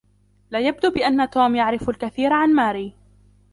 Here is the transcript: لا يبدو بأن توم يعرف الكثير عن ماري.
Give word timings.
لا 0.51 0.59
يبدو 0.59 0.91
بأن 0.91 1.29
توم 1.29 1.55
يعرف 1.55 1.89
الكثير 1.89 2.33
عن 2.33 2.53
ماري. 2.55 2.93